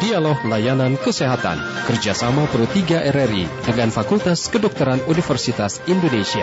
[0.00, 6.40] Dialog Layanan Kesehatan kerjasama Pro 3 RRI dengan Fakultas Kedokteran Universitas Indonesia.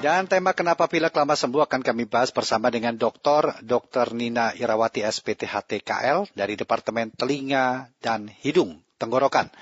[0.00, 3.60] Dan tema kenapa pilek lama sembuh akan kami bahas bersama dengan Dr.
[3.60, 4.16] Dr.
[4.16, 9.52] Nina Irawati SPTHT KL dari Departemen Telinga dan Hidung Tenggorokan.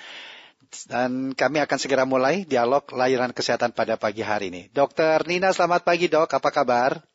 [0.86, 4.62] Dan kami akan segera mulai dialog layanan kesehatan pada pagi hari ini.
[4.70, 6.30] Dokter Nina, selamat pagi dok.
[6.30, 7.09] Apa kabar?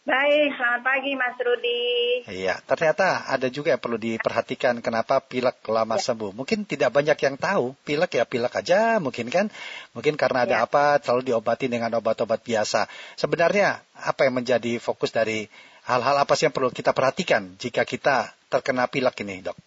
[0.00, 1.84] Baik, selamat pagi Mas Rudi.
[2.24, 6.04] Iya, ternyata ada juga yang perlu diperhatikan kenapa pilek lama ya.
[6.08, 6.32] sembuh.
[6.32, 9.52] Mungkin tidak banyak yang tahu, pilek ya pilek aja mungkin kan.
[9.92, 10.64] Mungkin karena ada ya.
[10.64, 12.88] apa selalu diobati dengan obat-obat biasa.
[13.20, 15.44] Sebenarnya apa yang menjadi fokus dari
[15.84, 19.58] hal-hal apa sih yang perlu kita perhatikan jika kita terkena pilek ini, Dok?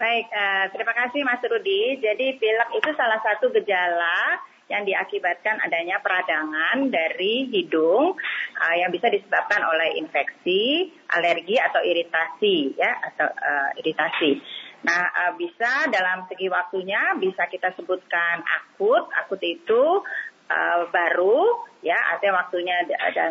[0.00, 2.00] Baik, uh, terima kasih Mas Rudi.
[2.00, 8.18] Jadi pilek itu salah satu gejala yang diakibatkan adanya peradangan dari hidung
[8.58, 14.42] uh, yang bisa disebabkan oleh infeksi, alergi atau iritasi ya atau uh, iritasi.
[14.82, 19.06] Nah, uh, bisa dalam segi waktunya bisa kita sebutkan akut.
[19.14, 20.02] Akut itu
[20.50, 22.74] uh, baru ya artinya waktunya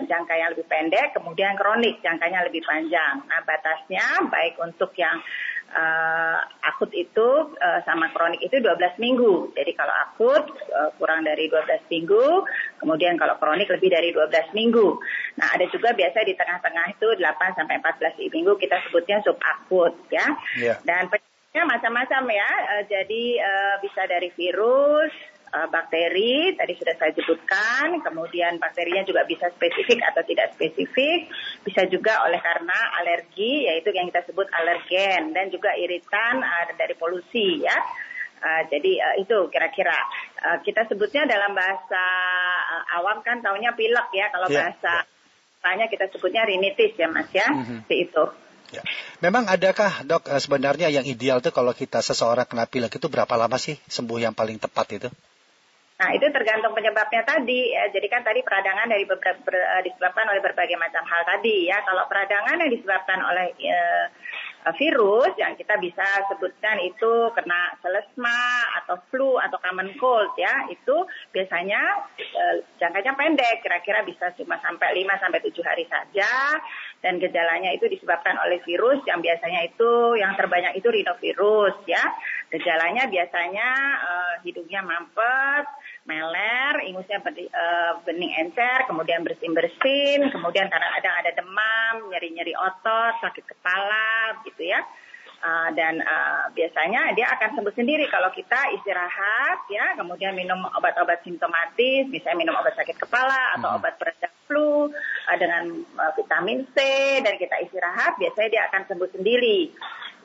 [0.08, 3.20] jangka yang lebih pendek, kemudian kronik jangkanya lebih panjang.
[3.28, 5.20] Nah, batasnya baik untuk yang
[5.76, 9.52] uh, akut itu uh, sama kronik itu 12 minggu.
[9.54, 12.24] Jadi kalau akut uh, kurang dari 12 minggu,
[12.80, 14.88] kemudian kalau kronik lebih dari 12 minggu.
[15.38, 20.26] Nah, ada juga biasa di tengah-tengah itu 8 sampai 14 minggu kita sebutnya subakut ya.
[20.56, 20.80] Yeah.
[20.88, 22.52] Dan penyakitnya macam-macam ya.
[22.72, 25.12] Uh, jadi uh, bisa dari virus,
[25.72, 31.32] bakteri tadi sudah saya sebutkan, kemudian bakterinya juga bisa spesifik atau tidak spesifik,
[31.64, 36.96] bisa juga oleh karena alergi yaitu yang kita sebut alergen dan juga iritan uh, dari
[36.96, 37.78] polusi ya.
[38.36, 39.96] Uh, jadi uh, itu kira-kira
[40.44, 42.04] uh, kita sebutnya dalam bahasa
[42.68, 44.70] uh, awam kan tahunya pilek ya kalau yeah.
[44.70, 44.94] bahasa
[45.64, 47.90] tanya kita sebutnya rinitis ya mas ya mm-hmm.
[47.90, 48.26] itu.
[48.74, 48.82] Ya.
[49.22, 53.56] Memang adakah dok sebenarnya yang ideal tuh kalau kita seseorang kena pilek itu berapa lama
[53.62, 55.10] sih sembuh yang paling tepat itu?
[55.96, 57.72] Nah, itu tergantung penyebabnya tadi.
[57.72, 57.88] Ya.
[57.88, 61.80] Jadi kan tadi peradangan dari ber, ber, uh, disebabkan oleh berbagai macam hal tadi ya.
[61.88, 64.08] Kalau peradangan yang disebabkan oleh uh,
[64.74, 71.06] virus yang kita bisa sebutkan itu kena selesma atau flu atau common cold ya itu
[71.30, 76.58] biasanya uh, jangkanya pendek kira-kira bisa cuma sampai 5 sampai 7 hari saja
[77.06, 82.02] dan gejalanya itu disebabkan oleh virus yang biasanya itu yang terbanyak itu rhinovirus ya
[82.50, 83.70] gejalanya biasanya
[84.02, 85.66] uh, hidungnya mampet
[86.06, 94.38] meler, ingusnya uh, bening encer, kemudian bersin-bersin, kemudian kadang-kadang ada demam, nyeri-nyeri otot, sakit kepala,
[94.46, 94.86] gitu ya.
[95.46, 101.22] Uh, dan uh, biasanya dia akan sembuh sendiri kalau kita istirahat ya kemudian minum obat-obat
[101.22, 103.78] simptomatis misalnya minum obat sakit kepala atau hmm.
[103.78, 106.80] obat peredam flu uh, dengan uh, vitamin C
[107.22, 109.70] dan kita istirahat biasanya dia akan sembuh sendiri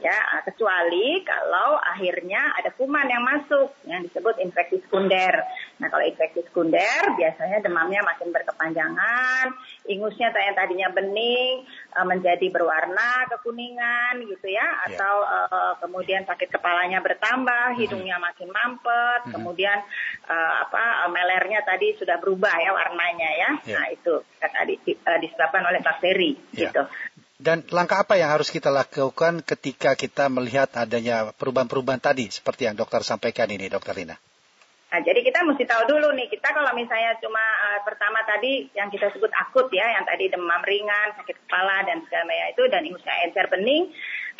[0.00, 0.16] ya
[0.48, 5.44] kecuali kalau akhirnya ada kuman yang masuk yang disebut infeksi sekunder.
[5.80, 9.56] Nah kalau infeksi sekunder biasanya demamnya makin berkepanjangan,
[9.88, 14.68] ingusnya yang tadinya bening eh, menjadi berwarna kekuningan gitu ya, ya.
[14.92, 19.32] atau uh, kemudian sakit kepalanya bertambah, hidungnya makin mampet, hmm.
[19.32, 19.80] kemudian
[20.28, 23.50] uh, apa melernya tadi sudah berubah ya warnanya ya.
[23.64, 23.76] ya.
[23.80, 24.76] Nah itu tadi
[25.24, 26.68] disebabkan oleh bakteri ya.
[26.68, 26.84] gitu.
[27.40, 32.76] Dan langkah apa yang harus kita lakukan ketika kita melihat adanya perubahan-perubahan tadi seperti yang
[32.76, 34.20] dokter sampaikan ini, dokter Lina?
[34.90, 38.90] Nah, jadi kita mesti tahu dulu nih, kita kalau misalnya cuma uh, pertama tadi yang
[38.90, 43.14] kita sebut akut ya, yang tadi demam ringan, sakit kepala dan segala itu dan ingusnya
[43.22, 43.86] encer bening,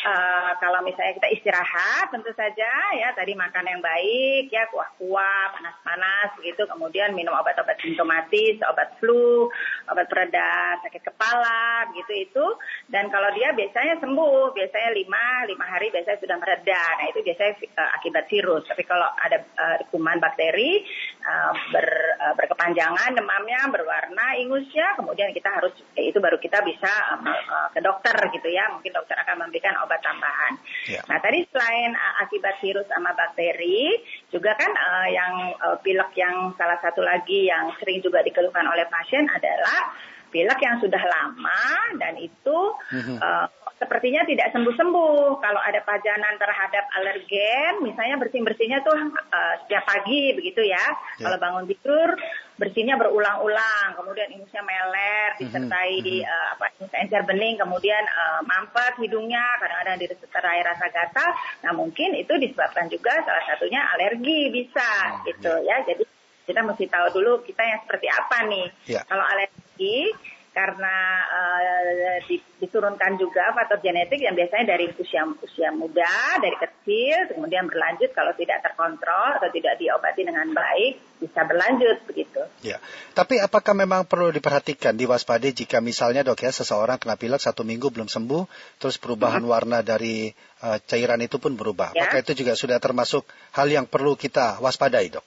[0.00, 6.40] Uh, kalau misalnya kita istirahat tentu saja ya tadi makan yang baik ya kuah-kuah panas-panas
[6.40, 9.52] gitu kemudian minum obat-obat simptomatis obat flu
[9.92, 12.46] obat pereda sakit kepala gitu itu.
[12.88, 16.82] Dan kalau dia biasanya sembuh biasanya lima lima hari biasanya sudah mereda.
[16.96, 18.64] Nah itu biasanya uh, akibat virus.
[18.72, 20.80] Tapi kalau ada uh, kuman bakteri
[21.28, 21.88] uh, ber,
[22.24, 28.16] uh, berkepanjangan demamnya berwarna ingusnya kemudian kita harus itu baru kita bisa uh, ke dokter
[28.32, 28.72] gitu ya.
[28.72, 30.54] Mungkin dokter akan memberikan obat obat tambahan.
[30.86, 31.02] Ya.
[31.10, 33.98] Nah tadi selain uh, akibat virus sama bakteri,
[34.30, 38.86] juga kan uh, yang uh, pilek yang salah satu lagi yang sering juga dikeluhkan oleh
[38.86, 39.90] pasien adalah
[40.30, 41.62] pilek yang sudah lama
[41.98, 42.58] dan itu
[42.94, 43.18] mm-hmm.
[43.18, 43.50] uh,
[43.82, 45.42] sepertinya tidak sembuh-sembuh.
[45.42, 50.78] Kalau ada pajanan terhadap alergen, misalnya bersih-bersihnya tuh uh, setiap pagi begitu ya.
[51.18, 51.26] Yeah.
[51.26, 52.14] Kalau bangun tidur
[52.60, 56.28] bersihnya berulang-ulang, kemudian ingusnya meler, mhm, disertai mm-hmm.
[56.28, 56.64] uh, apa
[57.00, 61.30] encer bening, kemudian uh, mampet hidungnya, kadang-kadang disertai rasa gatal.
[61.64, 65.80] Nah mungkin itu disebabkan juga salah satunya alergi bisa oh, gitu yeah.
[65.80, 65.88] ya.
[65.96, 66.04] Jadi
[66.44, 68.66] kita mesti tahu dulu kita yang seperti apa nih.
[68.84, 69.04] Yeah.
[69.08, 70.12] Kalau alergi
[70.60, 72.20] karena uh,
[72.60, 78.36] diturunkan juga faktor genetik yang biasanya dari usia usia muda, dari kecil, kemudian berlanjut kalau
[78.36, 82.44] tidak terkontrol atau tidak diobati dengan baik bisa berlanjut begitu.
[82.60, 82.76] Ya,
[83.16, 87.88] tapi apakah memang perlu diperhatikan diwaspadai jika misalnya dok ya seseorang kena pilek satu minggu
[87.88, 88.44] belum sembuh,
[88.76, 89.52] terus perubahan hmm.
[89.52, 90.28] warna dari
[90.60, 92.04] uh, cairan itu pun berubah, ya.
[92.04, 93.24] maka itu juga sudah termasuk
[93.56, 95.24] hal yang perlu kita waspadai dok.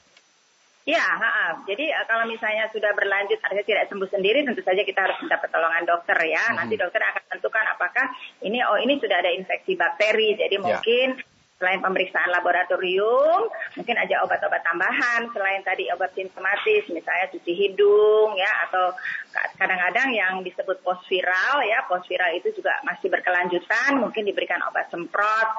[0.83, 4.99] Ya, ha jadi uh, kalau misalnya sudah berlanjut artinya tidak sembuh sendiri, tentu saja kita
[4.99, 6.43] harus minta pertolongan dokter ya.
[6.51, 6.59] Hmm.
[6.59, 8.11] Nanti dokter akan tentukan apakah
[8.43, 10.63] ini oh ini sudah ada infeksi bakteri, jadi ya.
[10.63, 11.23] mungkin
[11.61, 13.47] selain pemeriksaan laboratorium,
[13.79, 15.31] mungkin ada obat-obat tambahan.
[15.31, 18.91] Selain tadi obat simptomatis, misalnya cuci hidung ya atau
[19.57, 24.89] kadang-kadang yang disebut post viral ya, post viral itu juga masih berkelanjutan, mungkin diberikan obat
[24.91, 25.49] semprot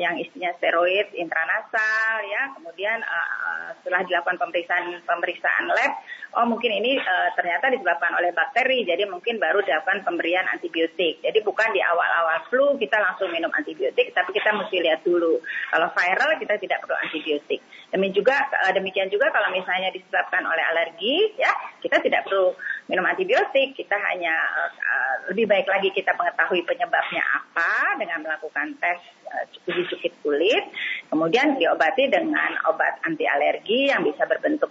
[0.00, 5.92] yang isinya steroid intranasal ya, kemudian uh, setelah dilakukan pemeriksaan pemeriksaan lab,
[6.36, 11.20] oh mungkin ini uh, ternyata disebabkan oleh bakteri, jadi mungkin baru dilakukan pemberian antibiotik.
[11.20, 15.40] Jadi bukan di awal-awal flu kita langsung minum antibiotik, tapi kita mesti lihat dulu
[15.72, 17.60] kalau viral kita tidak perlu antibiotik.
[17.92, 18.36] Demikian juga
[18.68, 22.52] eh, demikian juga kalau misalnya disebabkan oleh alergi ya, kita tidak perlu
[22.90, 29.00] minum antibiotik, kita hanya uh, lebih baik lagi kita mengetahui penyebabnya apa dengan melakukan tes
[29.32, 30.64] uh, uji cukit kulit,
[31.08, 34.68] kemudian diobati dengan obat anti alergi yang bisa berbentuk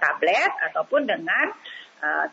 [0.00, 1.50] tablet ataupun dengan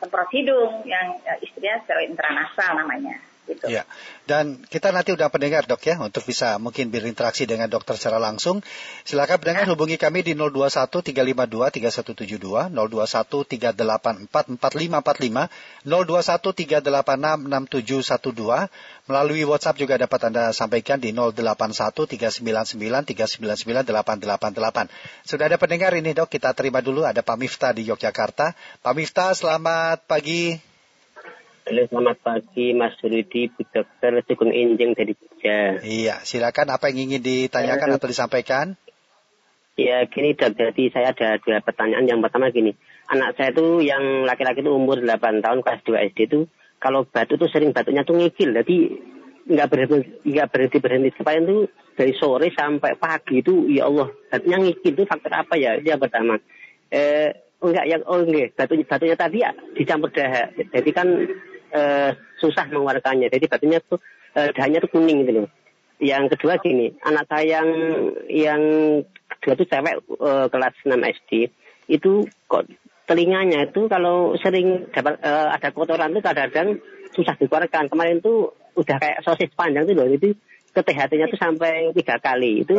[0.02, 3.29] semprot hidung yang istilahnya steroid intranasal namanya.
[3.50, 3.66] Gitu.
[3.66, 3.90] Ya.
[4.30, 8.62] Dan kita nanti udah pendengar dok ya untuk bisa mungkin berinteraksi dengan dokter secara langsung.
[9.02, 15.50] Silakan pendengar hubungi kami di 021 352 3172, 021 384 4545,
[15.82, 18.70] 021 386 6712.
[19.10, 25.26] Melalui WhatsApp juga dapat Anda sampaikan di 081 399 399 888.
[25.26, 28.54] Sudah ada pendengar ini dok, kita terima dulu ada Pak Miftah di Yogyakarta.
[28.86, 30.69] Pak Miftah, selamat pagi.
[31.70, 35.78] Halo, selamat pagi Mas Rudi, Bu Dokter Sugeng Injeng dari Jogja.
[35.86, 36.74] Iya, silakan.
[36.74, 38.74] Apa yang ingin ditanyakan atau disampaikan?
[39.78, 42.10] Ya, gini dok, jadi saya ada dua pertanyaan.
[42.10, 42.74] Yang pertama gini,
[43.06, 46.40] anak saya itu yang laki-laki itu umur 8 tahun, kelas 2 SD itu,
[46.82, 48.78] kalau batu itu sering batunya tuh ngikil, jadi
[49.46, 51.10] nggak berhenti nggak berhenti berhenti.
[51.22, 51.58] Sepanjang itu
[51.94, 55.78] dari sore sampai pagi itu ya Allah batunya ngikil itu faktor apa ya?
[55.78, 56.42] Yang pertama.
[56.90, 57.30] Eh
[57.62, 58.58] enggak yang oh enggak.
[58.58, 60.58] Batunya batunya tadi ya dicampur dahak.
[60.58, 61.08] Jadi kan
[61.74, 63.28] uh, susah mengeluarkannya.
[63.30, 64.00] Jadi batunya tuh
[64.36, 65.50] uh, dahannya tuh kuning gitu loh.
[66.00, 67.70] Yang kedua gini, anak saya yang
[68.32, 68.62] yang
[69.28, 71.32] kedua tuh cewek uh, kelas 6 SD
[71.90, 72.70] itu kok
[73.10, 76.80] telinganya itu kalau sering dapat uh, ada kotoran tuh kadang-kadang
[77.18, 77.90] susah dikeluarkan.
[77.92, 80.38] Kemarin tuh udah kayak sosis panjang tuh loh, itu
[80.70, 82.64] ke tuh sampai tiga kali.
[82.64, 82.78] Itu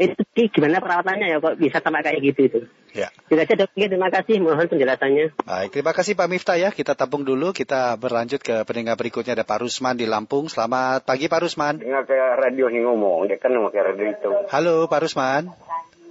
[0.00, 2.60] itu gimana perawatannya ya kok bisa sama kayak gitu itu.
[2.96, 3.12] Ya.
[3.28, 5.36] Tidak aja dok, terima kasih mohon penjelasannya.
[5.44, 6.72] Baik, terima kasih Pak Miftah ya.
[6.72, 10.48] Kita tabung dulu, kita berlanjut ke pendengar berikutnya ada Pak Rusman di Lampung.
[10.48, 11.84] Selamat pagi Pak Rusman.
[11.84, 14.30] Dengar ke radio yang ngomong, dia kan pakai radio itu.
[14.48, 15.52] Halo Pak Rusman.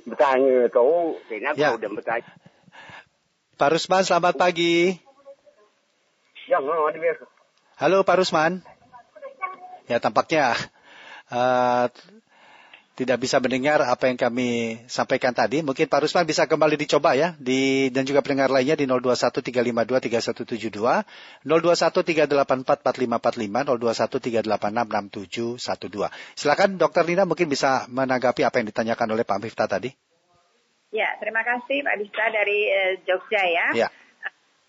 [0.05, 1.73] Bertanya kau, ya.
[1.73, 2.29] udah bertanya.
[3.57, 4.95] Pak Rusman, selamat pagi.
[6.45, 6.61] Ya,
[7.81, 8.61] Halo Pak Rusman.
[9.89, 10.53] Ya tampaknya
[11.33, 11.89] uh,
[12.99, 15.63] tidak bisa mendengar apa yang kami sampaikan tadi.
[15.63, 21.07] Mungkin Pak Rusman bisa kembali dicoba ya di dan juga pendengar lainnya di 0213523172,
[21.47, 26.11] 0213844545, 0213866712.
[26.35, 29.95] Silakan Dokter Nina mungkin bisa menanggapi apa yang ditanyakan oleh Pak Miftah tadi.
[30.89, 33.87] Ya, terima kasih Pak Dista dari uh, Jogja ya.
[33.87, 33.89] Ya.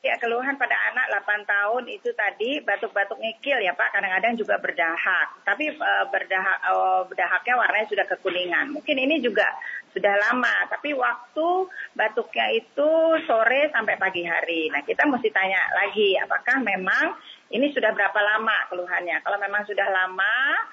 [0.00, 5.44] Ya, keluhan pada anak 8 tahun itu tadi batuk-batuk ngikil ya Pak, kadang-kadang juga berdahak.
[5.44, 8.72] Tapi uh, berdahak, uh, berdahaknya warnanya sudah kekuningan.
[8.72, 9.44] Mungkin ini juga
[9.92, 12.88] sudah lama, tapi waktu batuknya itu
[13.28, 14.72] sore sampai pagi hari.
[14.72, 17.20] Nah, kita mesti tanya lagi, apakah memang
[17.52, 19.20] ini sudah berapa lama keluhannya?
[19.20, 20.64] Kalau memang sudah lama,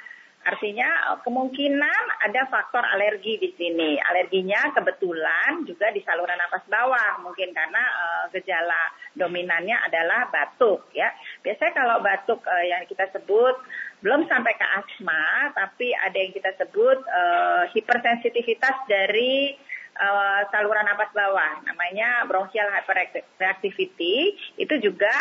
[0.48, 4.00] Artinya eh, kemungkinan ada faktor alergi di sini.
[4.00, 11.12] Alerginya kebetulan juga di saluran napas bawah, mungkin karena uh, gejala dominannya adalah batuk ya.
[11.44, 13.56] Biasanya kalau batuk uh, yang kita sebut
[14.00, 19.58] belum sampai ke asma, tapi ada yang kita sebut uh, hipersensitivitas dari
[19.98, 24.38] uh, saluran napas bawah, namanya bronchial hyperreactivity.
[24.56, 25.12] Itu juga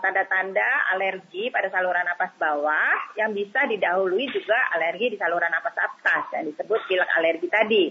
[0.00, 5.76] tanda-tanda uh, alergi pada saluran napas bawah yang bisa didahului juga alergi di saluran napas
[5.76, 7.84] atas yang disebut pilek alergi tadi.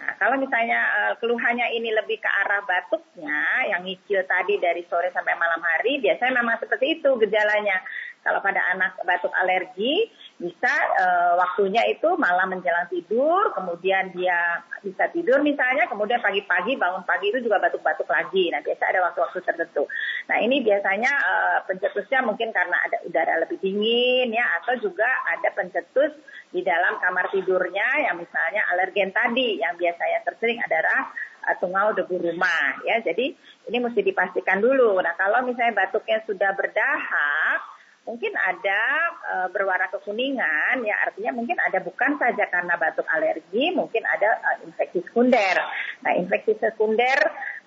[0.00, 5.12] Nah, kalau misalnya uh, keluhannya ini lebih ke arah batuknya yang ngicil tadi dari sore
[5.12, 7.84] sampai malam hari, biasanya memang seperti itu gejalanya.
[8.22, 10.06] Kalau pada anak batuk alergi
[10.38, 11.06] bisa e,
[11.42, 17.42] waktunya itu malam menjelang tidur, kemudian dia bisa tidur misalnya, kemudian pagi-pagi bangun pagi itu
[17.42, 18.46] juga batuk-batuk lagi.
[18.54, 19.90] Nah biasa ada waktu-waktu tertentu.
[20.30, 21.34] Nah ini biasanya e,
[21.66, 26.12] pencetusnya mungkin karena ada udara lebih dingin ya, atau juga ada pencetus
[26.52, 31.08] di dalam kamar tidurnya yang misalnya alergen tadi yang biasanya tersering adalah
[31.48, 33.00] uh, tungau debu rumah ya.
[33.00, 33.32] Jadi
[33.72, 35.00] ini mesti dipastikan dulu.
[35.00, 38.82] Nah kalau misalnya batuknya sudah berdahak mungkin ada
[39.14, 44.50] e, berwarna kekuningan ya artinya mungkin ada bukan saja karena batuk alergi mungkin ada e,
[44.66, 45.54] infeksi sekunder
[46.02, 47.18] nah infeksi sekunder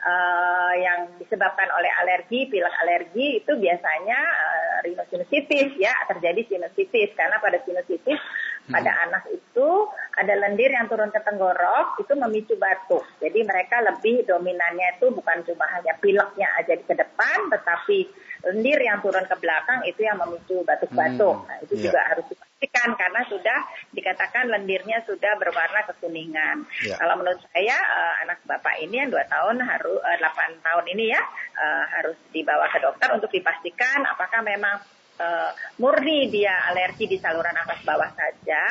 [0.05, 0.15] e,
[0.85, 4.47] yang disebabkan oleh alergi pilek alergi itu biasanya e,
[4.85, 8.73] rhinosinusitis ya terjadi sinusitis karena pada sinusitis hmm.
[8.73, 9.69] pada anak itu
[10.15, 15.41] ada lendir yang turun ke tenggorok itu memicu batuk jadi mereka lebih dominannya itu bukan
[15.43, 17.99] cuma hanya pileknya aja di ke depan tetapi
[18.45, 21.35] lendir yang turun ke belakang itu yang memicu batuk-batuk.
[21.43, 21.83] Hmm, nah, itu yeah.
[21.89, 22.25] juga harus
[22.75, 23.59] dipastikan karena sudah
[23.95, 26.67] dikatakan lendirnya sudah berwarna kekuningan.
[26.83, 26.99] Yeah.
[26.99, 31.05] Kalau menurut saya uh, anak bapak ini yang dua tahun harus uh, 8 tahun ini
[31.15, 31.21] ya
[31.55, 34.83] uh, harus dibawa ke dokter untuk dipastikan apakah memang
[35.19, 38.63] uh, murni dia alergi di saluran nafas bawah saja,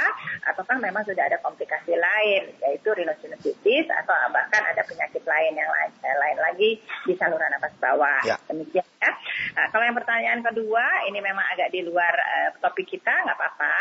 [0.48, 5.90] ataukah memang sudah ada komplikasi lain, yaitu rhinosinusitis atau bahkan ada penyakit lain yang lain,
[6.04, 6.70] eh, lain lagi
[7.06, 8.22] di saluran nafas bawah.
[8.24, 8.36] Ya.
[8.48, 9.10] Demikian ya.
[9.54, 13.76] Nah, kalau yang pertanyaan kedua, ini memang agak di luar uh, topik kita, nggak apa-apa.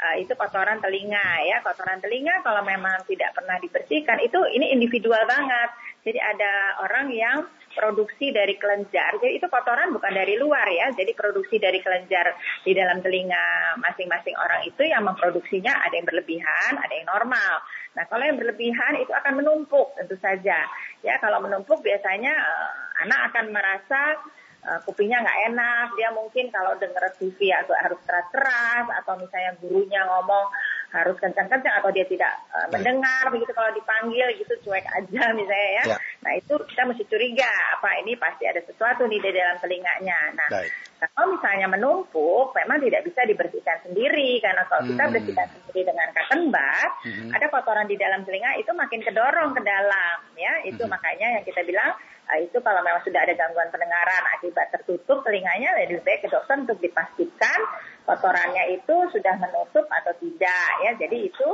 [0.00, 5.20] Uh, itu kotoran telinga ya, kotoran telinga kalau memang tidak pernah dibersihkan itu ini individual
[5.28, 5.70] banget.
[6.00, 7.38] Jadi ada orang yang
[7.76, 9.20] produksi dari kelenjar.
[9.22, 10.90] Jadi itu kotoran bukan dari luar ya.
[10.90, 12.34] Jadi produksi dari kelenjar
[12.66, 17.62] di dalam telinga masing-masing orang itu yang memproduksinya ada yang berlebihan, ada yang normal.
[17.94, 20.66] Nah, kalau yang berlebihan itu akan menumpuk tentu saja.
[21.02, 22.70] Ya, kalau menumpuk biasanya uh,
[23.06, 24.18] anak akan merasa
[24.66, 25.86] uh, kupingnya nggak enak.
[25.98, 30.50] Dia mungkin kalau dengar TV atau harus keras-keras atau misalnya gurunya ngomong
[30.90, 35.84] harus kencang-kencang atau dia tidak uh, mendengar begitu kalau dipanggil gitu cuek aja misalnya ya.
[35.94, 35.96] ya.
[36.26, 40.18] Nah itu kita mesti curiga apa ini pasti ada sesuatu nih di dalam telinganya.
[40.34, 40.70] Nah Baik.
[41.14, 44.90] kalau misalnya menumpuk memang tidak bisa dibersihkan sendiri karena kalau hmm.
[44.94, 47.28] kita bersihkan sendiri dengan cotton bud hmm.
[47.38, 50.90] ada kotoran di dalam telinga itu makin kedorong ke dalam ya itu hmm.
[50.90, 51.94] makanya yang kita bilang
[52.30, 56.62] Nah, itu kalau memang sudah ada gangguan pendengaran akibat tertutup telinganya lebih baik ke dokter
[56.62, 57.58] untuk dipastikan
[58.10, 60.90] kotorannya itu sudah menutup atau tidak ya.
[60.98, 61.48] Jadi itu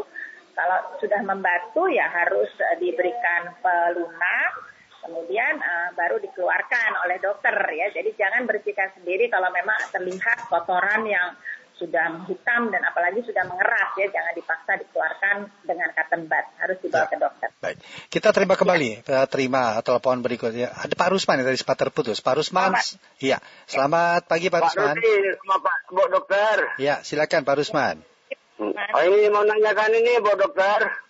[0.56, 4.72] kalau sudah membatu ya harus uh, diberikan pelunak
[5.04, 7.92] kemudian uh, baru dikeluarkan oleh dokter ya.
[7.92, 11.36] Jadi jangan bersihkan sendiri kalau memang terlihat kotoran yang
[11.76, 15.36] sudah hitam dan apalagi sudah mengeras ya jangan dipaksa dikeluarkan
[15.68, 17.08] dengan cotton bud harus dibawa ya.
[17.12, 17.48] ke dokter.
[17.60, 17.76] Baik.
[18.08, 19.28] Kita terima kembali ya.
[19.28, 20.72] terima telepon berikutnya.
[20.72, 22.24] Ada Pak Rusman yang tadi sempat terputus.
[22.24, 22.72] Pak Rusman.
[23.20, 23.44] Iya.
[23.68, 24.96] Selamat pagi Pak, Pak Rusman.
[25.44, 26.56] Pak Pak Bu Dokter.
[26.80, 28.00] Ya, silakan Pak Rusman.
[28.56, 31.05] Oh, ini mau nanyakan ini Bu Dokter.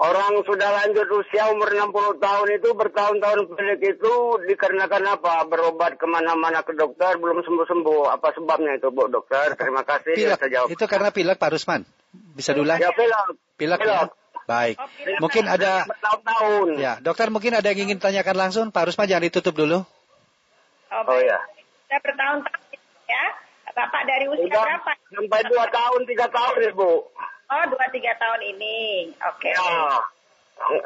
[0.00, 4.12] Orang sudah lanjut usia umur 60 tahun itu bertahun-tahun pilek itu
[4.48, 5.44] dikarenakan apa?
[5.44, 8.08] Berobat ke mana-mana ke dokter belum sembuh-sembuh.
[8.08, 9.52] Apa sebabnya itu Bu Dokter?
[9.60, 10.16] Terima kasih.
[10.16, 10.40] Pilek.
[10.48, 10.72] jawab.
[10.72, 11.84] Itu karena pilek Pak Rusman.
[12.32, 12.72] Bisa dulu?
[12.72, 13.36] Ya pilek.
[13.60, 13.78] Pilek.
[13.84, 14.08] pilek.
[14.08, 14.08] Ya?
[14.48, 14.76] Baik.
[14.80, 14.88] Oh,
[15.20, 16.68] mungkin ada bertahun-tahun.
[16.80, 18.66] Ya, dokter mungkin ada yang ingin tanyakan langsung.
[18.72, 19.84] Pak Rusman jangan ditutup dulu.
[19.84, 21.44] Oh, oh ya.
[21.84, 22.72] Sudah bertahun-tahun
[23.04, 23.24] ya.
[23.70, 24.90] Bapak dari usia Udah, berapa?
[25.12, 27.04] Sampai dua tahun, tiga tahun ya Bu.
[27.50, 29.10] Oh, dua tiga tahun ini.
[29.26, 29.50] Oke.
[29.50, 29.54] Okay.
[29.58, 29.98] Ya.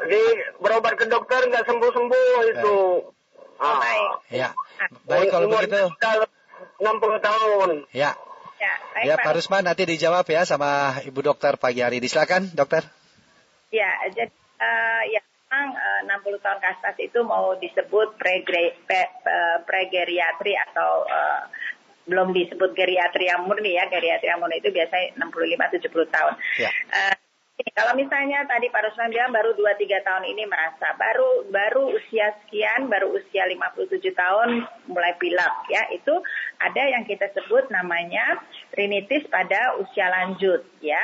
[0.09, 0.21] Di
[0.57, 2.77] berobat ke dokter nggak sembuh sembuh itu.
[3.55, 3.77] Oh, ah.
[3.77, 4.09] baik.
[4.33, 4.49] Ya.
[5.05, 5.93] Baik kalau begitu.
[6.81, 7.69] 60 tahun.
[7.93, 8.17] Ya.
[8.55, 12.07] Ya, baik, ya Pak Rusman nanti dijawab ya sama Ibu Dokter pagi hari ini.
[12.07, 12.87] Silakan, Dokter.
[13.67, 15.19] Ya, jadi uh, ya
[15.51, 18.15] memang uh, 60 tahun ke atas itu mau disebut
[19.67, 21.41] pregeriatri atau uh,
[22.05, 26.33] belum disebut geriatria murni ya geriatria murni itu biasanya 65-70 tahun.
[26.61, 26.69] Ya.
[26.93, 27.15] Uh,
[27.71, 32.91] kalau misalnya tadi Pak Rusman bilang baru 2-3 tahun ini merasa baru baru usia sekian,
[32.91, 36.19] baru usia 57 tahun mulai pilek ya, itu
[36.59, 38.43] ada yang kita sebut namanya
[38.75, 41.03] rinitis pada usia lanjut ya.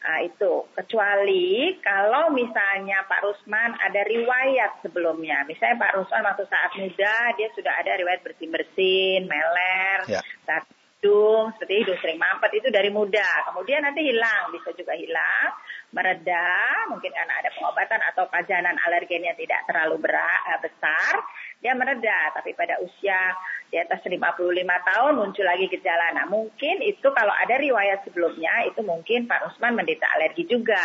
[0.00, 5.44] Nah, itu kecuali kalau misalnya Pak Rusman ada riwayat sebelumnya.
[5.44, 10.24] Misalnya Pak Rusman waktu saat muda dia sudah ada riwayat bersin-bersin, meler, ya.
[10.48, 10.64] saat
[11.00, 13.48] hidung, seperti hidung sering mampet itu dari muda.
[13.48, 15.48] Kemudian nanti hilang, bisa juga hilang
[15.90, 21.12] mereda, mungkin karena ada pengobatan atau pajanan alergennya tidak terlalu berat, uh, besar.
[21.60, 23.36] Dia mereda, tapi pada usia
[23.68, 24.16] di atas 55
[24.64, 26.16] tahun muncul lagi gejala.
[26.16, 30.80] Nah, mungkin itu kalau ada riwayat sebelumnya itu mungkin Pak Usman menderita alergi juga.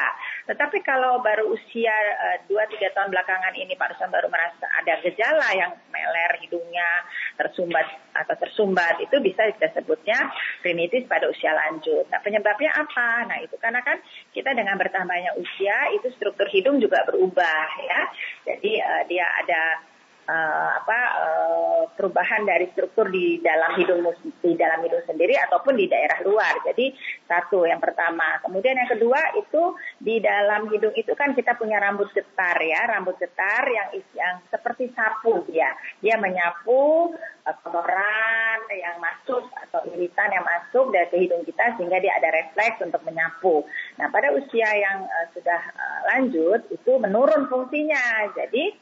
[0.46, 1.96] Tetapi kalau baru usia
[2.36, 7.08] eh, 2-3 tahun belakangan ini Pak Usman baru merasa ada gejala yang meler hidungnya
[7.40, 10.30] tersumbat atau tersumbat itu bisa kita sebutnya
[10.62, 12.04] rinitis pada usia lanjut.
[12.12, 13.26] Nah, penyebabnya apa?
[13.32, 13.98] Nah, itu karena kan
[14.36, 18.02] kita dengan bertambahnya usia itu struktur hidung juga berubah ya.
[18.44, 19.95] Jadi uh, dia ada
[20.30, 24.06] uh, apa uh, perubahan dari struktur di dalam hidung
[24.42, 26.62] di dalam hidung sendiri ataupun di daerah luar.
[26.66, 26.94] Jadi
[27.26, 28.42] satu yang pertama.
[28.46, 33.18] Kemudian yang kedua itu di dalam hidung itu kan kita punya rambut getar ya, rambut
[33.18, 35.74] getar yang yang seperti sapu ya.
[36.02, 37.14] Dia menyapu
[37.46, 42.30] uh, kotoran yang masuk atau iritan yang masuk dari ke hidung kita sehingga dia ada
[42.34, 43.64] refleks untuk menyapu.
[44.02, 48.36] Nah, pada usia yang uh, sudah uh, lanjut itu menurun fungsinya.
[48.36, 48.76] Jadi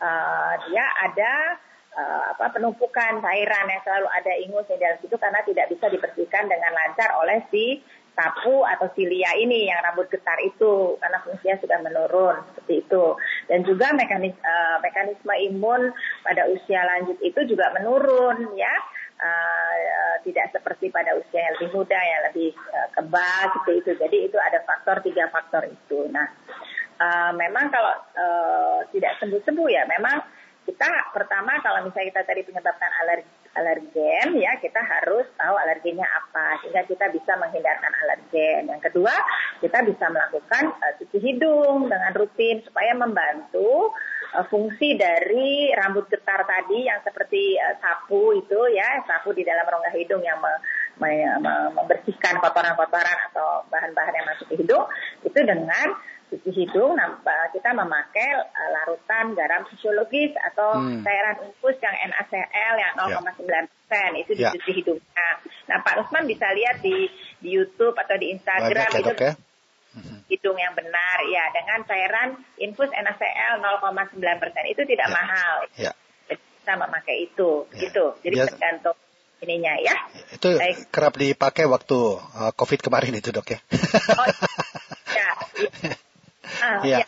[0.00, 1.32] uh, dia ada
[1.94, 6.44] uh, apa penumpukan cairan yang selalu ada ingus di dalam situ karena tidak bisa dibersihkan
[6.46, 7.82] dengan lancar oleh si
[8.18, 13.04] sapu atau silia ini yang rambut getar itu karena fungsinya sudah menurun seperti itu.
[13.46, 15.94] Dan juga mekanis, uh, mekanisme imun
[16.26, 18.74] pada usia lanjut itu juga menurun ya.
[19.18, 23.90] Uh, tidak seperti pada usia yang lebih muda yang lebih uh, kebal seperti itu.
[23.98, 26.06] Jadi itu ada faktor tiga faktor itu.
[26.10, 26.26] Nah
[27.00, 30.16] uh, memang kalau uh, tidak sembuh-sembuh ya memang
[30.68, 36.62] kita pertama kalau misalnya kita tadi menyebabkan alergi alergen ya kita harus tahu alerginya apa
[36.62, 38.70] sehingga kita bisa menghindarkan alergen.
[38.70, 39.14] Yang kedua
[39.58, 43.90] kita bisa melakukan uh, cuci hidung dengan rutin supaya membantu
[44.36, 49.66] uh, fungsi dari rambut getar tadi yang seperti uh, sapu itu ya sapu di dalam
[49.66, 50.52] rongga hidung yang me,
[51.02, 51.10] me,
[51.42, 54.86] me, membersihkan kotoran-kotoran atau bahan-bahan yang masuk ke hidung
[55.26, 61.00] itu dengan cuci hidung nampak kita memakai uh, larutan garam fisiologis atau hmm.
[61.00, 63.64] cairan infus yang NaCl yang 0,9 ya.
[63.64, 64.52] persen itu ya.
[64.52, 65.28] dicuci hidungnya.
[65.72, 67.08] Nah Pak Usman bisa lihat di
[67.40, 69.34] di YouTube atau di Instagram itu ya?
[69.88, 70.20] Hmm.
[70.28, 72.28] hidung yang benar ya dengan cairan
[72.60, 75.16] infus NaCl 0,9 persen itu tidak ya.
[75.16, 75.54] mahal.
[75.80, 75.92] Ya.
[76.28, 77.88] Kita memakai itu ya.
[77.88, 78.04] gitu.
[78.20, 78.96] Jadi tergantung
[79.40, 79.96] ininya ya.
[80.34, 80.92] Itu Baik.
[80.92, 83.58] kerap dipakai waktu uh, COVID kemarin itu dok ya.
[84.18, 84.26] Oh,
[85.16, 85.30] ya.
[86.62, 87.06] Ah, ya.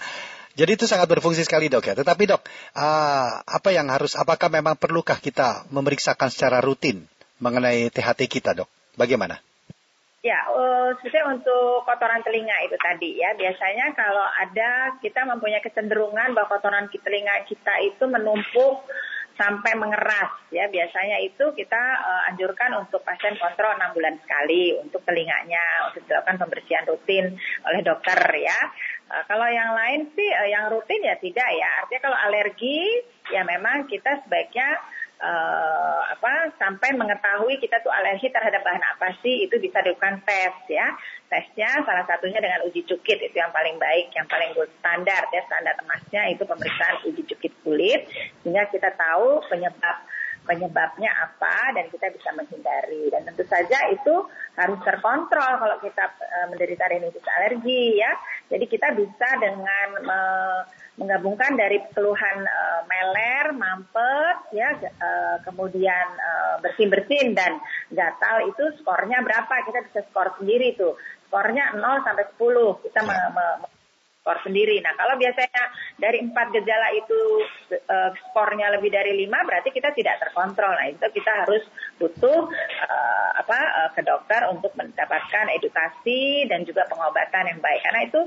[0.58, 1.94] Jadi itu sangat berfungsi sekali dok ya.
[1.94, 2.42] Tetapi dok,
[2.74, 7.06] uh, apa yang harus, apakah memang perlukah kita memeriksakan secara rutin
[7.38, 8.68] mengenai THT kita dok?
[8.98, 9.38] Bagaimana?
[10.20, 16.36] Ya, uh, sebetulnya untuk kotoran telinga itu tadi ya, biasanya kalau ada kita mempunyai kecenderungan
[16.36, 18.84] bahwa kotoran telinga kita itu menumpuk
[19.40, 25.00] sampai mengeras ya biasanya itu kita uh, anjurkan untuk pasien kontrol enam bulan sekali untuk
[25.08, 28.58] telinganya untuk dilakukan pembersihan rutin oleh dokter ya
[29.26, 31.70] kalau yang lain sih uh, yang rutin ya tidak ya.
[31.82, 32.80] Artinya kalau alergi
[33.34, 34.78] ya memang kita sebaiknya
[35.18, 40.54] uh, apa sampai mengetahui kita tuh alergi terhadap bahan apa sih itu bisa dilakukan tes
[40.70, 40.94] ya.
[41.26, 45.74] Tesnya salah satunya dengan uji cukit itu yang paling baik yang paling standar ya standar
[45.82, 48.06] emasnya itu pemeriksaan uji cukit kulit.
[48.42, 50.06] Sehingga kita tahu penyebab
[50.50, 54.26] penyebabnya apa dan kita bisa menghindari dan tentu saja itu
[54.58, 58.10] harus terkontrol kalau kita uh, menderita rinitis alergi ya
[58.50, 60.60] jadi kita bisa dengan uh,
[61.00, 64.68] menggabungkan dari keluhan uh, meler, mampet, ya,
[65.00, 67.56] uh, kemudian uh, bersin-bersin dan
[67.88, 69.54] gatal itu skornya berapa?
[69.64, 71.00] Kita bisa skor sendiri tuh.
[71.24, 72.84] Skornya 0 sampai 10.
[72.84, 73.16] Kita me,
[74.20, 74.78] skor sendiri.
[74.84, 75.64] Nah, kalau biasanya
[75.96, 77.18] dari empat gejala itu
[77.88, 80.76] uh, skornya lebih dari lima, berarti kita tidak terkontrol.
[80.76, 81.64] Nah, itu kita harus
[81.96, 82.46] butuh
[82.84, 87.80] uh, apa uh, ke dokter untuk mendapatkan edukasi dan juga pengobatan yang baik.
[87.80, 88.20] Karena itu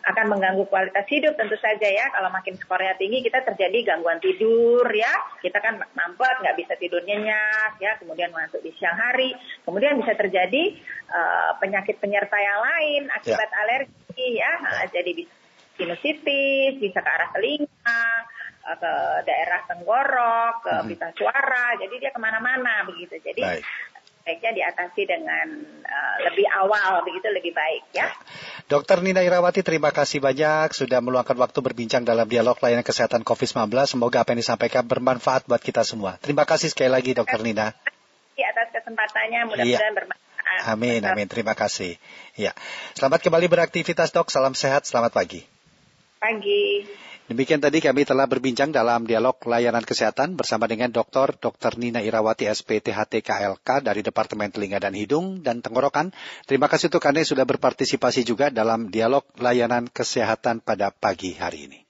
[0.00, 2.06] akan mengganggu kualitas hidup tentu saja ya.
[2.14, 5.12] Kalau makin skornya tinggi kita terjadi gangguan tidur ya.
[5.42, 7.98] Kita kan mampet, nggak bisa tidur nyenyak ya.
[7.98, 9.34] Kemudian masuk di siang hari.
[9.66, 10.78] Kemudian bisa terjadi
[11.10, 13.56] uh, penyakit penyerta yang lain akibat ya.
[13.66, 14.52] alergi ya.
[14.62, 15.39] Nah, jadi bisa
[15.80, 18.04] sinusitis, bisa ke arah telinga,
[18.68, 18.92] eh, ke
[19.24, 20.88] daerah tenggorok, ke hmm.
[20.92, 21.80] pita suara.
[21.80, 23.16] Jadi dia ke mana-mana begitu.
[23.16, 23.64] Jadi Baik
[24.30, 25.46] baiknya diatasi dengan
[25.82, 28.06] uh, lebih awal begitu lebih baik ya.
[28.70, 33.74] Dokter Nina Irawati terima kasih banyak sudah meluangkan waktu berbincang dalam dialog layanan kesehatan COVID-19.
[33.90, 36.20] Semoga apa yang disampaikan bermanfaat buat kita semua.
[36.22, 37.74] Terima kasih sekali lagi Dokter Nina.
[38.40, 39.98] atas kesempatannya mudah-mudahan iya.
[39.98, 40.60] bermanfaat.
[40.70, 41.28] Amin, amin.
[41.28, 42.00] Terima kasih.
[42.38, 42.56] Ya.
[42.96, 44.32] Selamat kembali beraktivitas, Dok.
[44.32, 45.59] Salam sehat, selamat pagi.
[46.20, 46.84] Pagi.
[47.32, 51.32] Demikian tadi kami telah berbincang dalam dialog layanan kesehatan bersama dengan Dr.
[51.40, 51.80] Dr.
[51.80, 56.12] Nina Irawati SPTHT KLK dari Departemen Telinga dan Hidung dan Tenggorokan.
[56.44, 61.72] Terima kasih untuk Anda yang sudah berpartisipasi juga dalam dialog layanan kesehatan pada pagi hari
[61.72, 61.89] ini.